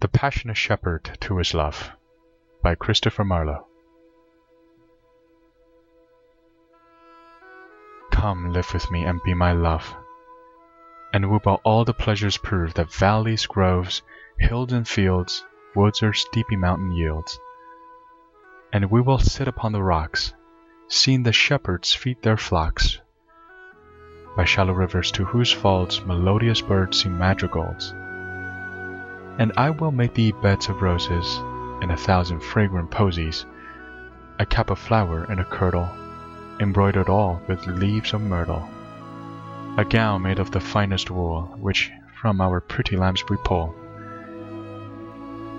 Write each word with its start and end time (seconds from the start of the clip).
The 0.00 0.06
Passionate 0.06 0.56
Shepherd 0.56 1.18
to 1.22 1.38
His 1.38 1.54
Love 1.54 1.90
by 2.62 2.76
Christopher 2.76 3.24
Marlowe 3.24 3.66
Come 8.12 8.52
live 8.52 8.72
with 8.72 8.88
me 8.92 9.02
and 9.02 9.20
be 9.24 9.34
my 9.34 9.50
love, 9.50 9.96
and 11.12 11.28
we 11.28 11.40
will 11.44 11.60
all 11.64 11.84
the 11.84 11.94
pleasures 11.94 12.36
prove 12.36 12.74
that 12.74 12.92
valleys, 12.92 13.46
groves, 13.46 14.02
hills 14.38 14.72
and 14.72 14.86
fields, 14.86 15.44
woods 15.74 16.00
or 16.00 16.12
steepy 16.12 16.54
mountain 16.54 16.92
yields. 16.92 17.40
And 18.72 18.92
we 18.92 19.00
will 19.00 19.18
sit 19.18 19.48
upon 19.48 19.72
the 19.72 19.82
rocks, 19.82 20.32
seeing 20.86 21.24
the 21.24 21.32
shepherds 21.32 21.92
feed 21.92 22.22
their 22.22 22.36
flocks, 22.36 23.00
by 24.36 24.44
shallow 24.44 24.74
rivers 24.74 25.10
to 25.10 25.24
whose 25.24 25.50
falls 25.50 26.00
melodious 26.02 26.60
birds 26.60 27.02
sing 27.02 27.18
madrigals. 27.18 27.92
And 29.38 29.52
I 29.56 29.70
will 29.70 29.92
make 29.92 30.14
thee 30.14 30.32
beds 30.32 30.68
of 30.68 30.82
roses, 30.82 31.38
and 31.80 31.92
a 31.92 31.96
thousand 31.96 32.40
fragrant 32.40 32.90
posies, 32.90 33.46
a 34.40 34.44
cap 34.44 34.70
of 34.70 34.78
flower 34.78 35.24
and 35.24 35.38
a 35.40 35.44
kirtle, 35.44 35.88
embroidered 36.58 37.08
all 37.08 37.40
with 37.46 37.66
leaves 37.66 38.12
of 38.12 38.20
myrtle, 38.20 38.68
a 39.76 39.84
gown 39.84 40.22
made 40.22 40.40
of 40.40 40.50
the 40.50 40.60
finest 40.60 41.08
wool, 41.10 41.54
which 41.60 41.92
from 42.20 42.40
our 42.40 42.60
pretty 42.60 42.96
lambs 42.96 43.22
we 43.28 43.36
pull, 43.44 43.74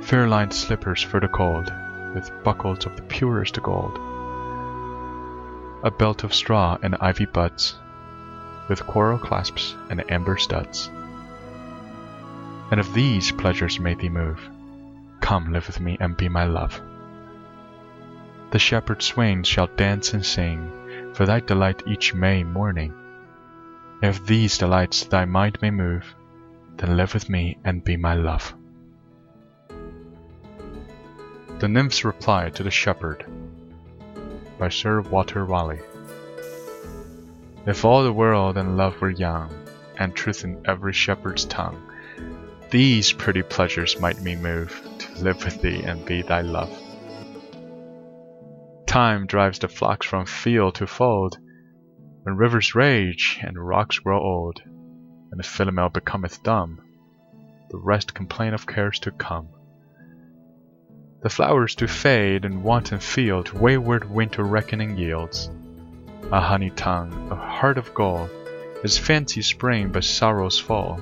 fair 0.00 0.26
lined 0.26 0.54
slippers 0.54 1.02
for 1.02 1.20
the 1.20 1.28
cold, 1.28 1.70
with 2.14 2.32
buckles 2.44 2.86
of 2.86 2.96
the 2.96 3.02
purest 3.02 3.62
gold, 3.62 3.98
a 5.82 5.90
belt 5.90 6.24
of 6.24 6.32
straw 6.32 6.78
and 6.82 6.96
ivy 7.00 7.26
buds, 7.26 7.74
with 8.68 8.86
coral 8.86 9.18
clasps 9.18 9.74
and 9.90 10.10
amber 10.10 10.38
studs. 10.38 10.90
And 12.70 12.80
if 12.80 12.92
these 12.92 13.32
pleasures 13.32 13.78
make 13.78 13.98
thee 13.98 14.08
move, 14.08 14.40
come 15.20 15.52
live 15.52 15.66
with 15.66 15.80
me 15.80 15.96
and 16.00 16.16
be 16.16 16.28
my 16.28 16.44
love. 16.44 16.80
The 18.50 18.58
shepherd 18.58 19.02
swains 19.02 19.46
shall 19.46 19.66
dance 19.66 20.14
and 20.14 20.24
sing 20.24 21.12
for 21.14 21.26
thy 21.26 21.40
delight 21.40 21.82
each 21.86 22.14
May 22.14 22.42
morning. 22.42 22.92
If 24.02 24.26
these 24.26 24.58
delights 24.58 25.04
thy 25.04 25.24
mind 25.24 25.58
may 25.62 25.70
move, 25.70 26.14
then 26.76 26.96
live 26.96 27.14
with 27.14 27.28
me 27.28 27.58
and 27.64 27.82
be 27.82 27.96
my 27.96 28.14
love. 28.14 28.54
The 31.58 31.68
Nymph's 31.68 32.04
Reply 32.04 32.50
to 32.50 32.62
the 32.62 32.70
Shepherd 32.70 33.24
by 34.58 34.68
Sir 34.68 35.00
Walter 35.00 35.44
Raleigh. 35.44 35.80
If 37.66 37.84
all 37.84 38.04
the 38.04 38.12
world 38.12 38.58
and 38.58 38.76
love 38.76 39.00
were 39.00 39.10
young, 39.10 39.50
and 39.98 40.14
truth 40.14 40.44
in 40.44 40.60
every 40.66 40.92
shepherd's 40.92 41.46
tongue, 41.46 41.82
these 42.70 43.12
pretty 43.12 43.42
pleasures 43.42 44.00
might 44.00 44.20
me 44.20 44.36
move 44.36 44.82
to 44.98 45.22
live 45.22 45.44
with 45.44 45.62
thee 45.62 45.82
and 45.82 46.04
be 46.04 46.22
thy 46.22 46.40
love. 46.40 46.70
Time 48.86 49.26
drives 49.26 49.58
the 49.58 49.68
flocks 49.68 50.06
from 50.06 50.26
field 50.26 50.74
to 50.76 50.86
fold, 50.86 51.38
when 52.22 52.36
rivers 52.36 52.74
rage 52.74 53.38
and 53.42 53.58
rocks 53.58 53.98
grow 53.98 54.20
old, 54.20 54.60
and 54.64 55.38
the 55.38 55.44
Philomel 55.44 55.92
becometh 55.92 56.42
dumb, 56.42 56.80
the 57.70 57.78
rest 57.78 58.14
complain 58.14 58.54
of 58.54 58.66
cares 58.66 58.98
to 59.00 59.10
come. 59.10 59.48
The 61.22 61.30
flowers 61.30 61.74
do 61.74 61.86
fade 61.86 62.44
and 62.44 62.62
wanton 62.62 63.00
field 63.00 63.52
wayward 63.52 64.10
winter 64.10 64.44
reckoning 64.44 64.96
yields 64.96 65.50
a 66.32 66.40
honey 66.40 66.70
tongue, 66.70 67.28
a 67.30 67.36
heart 67.36 67.78
of 67.78 67.94
gold, 67.94 68.28
is 68.82 68.98
fancy 68.98 69.42
spring 69.42 69.92
but 69.92 70.02
sorrow's 70.02 70.58
fall. 70.58 71.00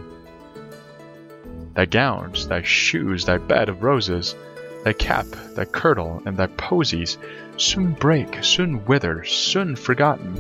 Thy 1.75 1.87
gowns, 1.87 2.47
thy 2.47 2.63
shoes, 2.63 3.25
thy 3.25 3.39
bed 3.39 3.69
of 3.69 3.83
roses, 3.83 4.37
thy 4.85 4.93
cap, 4.93 5.27
thy 5.55 5.65
kirtle, 5.65 6.23
and 6.25 6.37
thy 6.37 6.47
posies 6.47 7.19
soon 7.57 7.95
break, 7.95 8.45
soon 8.45 8.85
wither, 8.85 9.25
soon 9.25 9.75
forgotten, 9.75 10.39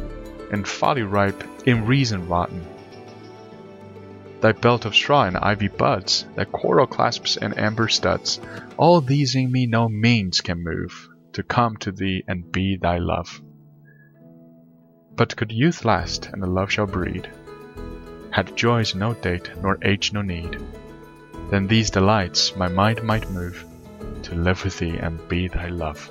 in 0.52 0.64
folly 0.64 1.02
ripe, 1.02 1.42
in 1.66 1.86
reason 1.86 2.28
rotten. 2.28 2.64
Thy 4.40 4.52
belt 4.52 4.84
of 4.84 4.94
straw 4.94 5.24
and 5.24 5.36
ivy 5.36 5.68
buds, 5.68 6.26
thy 6.36 6.44
coral 6.44 6.86
clasps 6.86 7.36
and 7.36 7.58
amber 7.58 7.88
studs, 7.88 8.40
all 8.76 9.00
these 9.00 9.34
in 9.34 9.50
me 9.50 9.66
no 9.66 9.88
means 9.88 10.40
can 10.40 10.62
move, 10.62 11.08
to 11.32 11.42
come 11.42 11.76
to 11.78 11.90
thee 11.90 12.22
and 12.28 12.52
be 12.52 12.76
thy 12.76 12.98
love. 12.98 13.42
But 15.16 15.34
could 15.34 15.50
youth 15.50 15.84
last, 15.84 16.28
and 16.32 16.42
the 16.42 16.46
love 16.46 16.70
shall 16.70 16.86
breed, 16.86 17.28
Had 18.30 18.56
joys 18.56 18.94
no 18.94 19.14
date, 19.14 19.50
nor 19.62 19.78
age 19.82 20.12
no 20.12 20.22
need, 20.22 20.60
Then 21.50 21.66
these 21.66 21.90
delights 21.90 22.56
my 22.56 22.68
mind 22.68 23.02
might 23.02 23.30
move, 23.30 23.64
To 24.24 24.34
live 24.34 24.64
with 24.64 24.78
thee 24.78 24.96
and 24.98 25.26
be 25.28 25.48
thy 25.48 25.68
love. 25.68 26.10